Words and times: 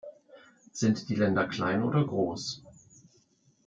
Sind 0.71 1.09
die 1.09 1.15
Länder 1.15 1.47
klein 1.47 1.83
oder 1.83 2.03
groß? 2.03 2.63